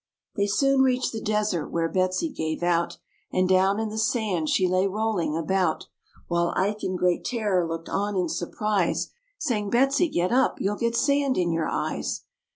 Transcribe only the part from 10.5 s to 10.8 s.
you'll